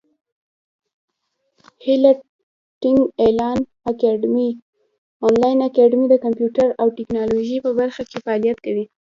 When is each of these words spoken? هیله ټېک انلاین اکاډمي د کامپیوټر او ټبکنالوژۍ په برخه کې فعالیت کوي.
هیله 1.83 2.11
ټېک 2.81 2.97
انلاین 5.25 5.57
اکاډمي 5.67 6.05
د 6.09 6.13
کامپیوټر 6.23 6.67
او 6.81 6.87
ټبکنالوژۍ 6.95 7.57
په 7.65 7.71
برخه 7.79 8.01
کې 8.09 8.17
فعالیت 8.25 8.57
کوي. 8.65 8.85